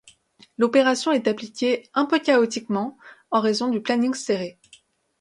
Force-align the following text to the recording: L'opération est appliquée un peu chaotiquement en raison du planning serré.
L'opération 0.57 1.11
est 1.11 1.27
appliquée 1.27 1.87
un 1.93 2.05
peu 2.07 2.17
chaotiquement 2.17 2.97
en 3.29 3.39
raison 3.39 3.67
du 3.67 3.81
planning 3.83 4.15
serré. 4.15 4.57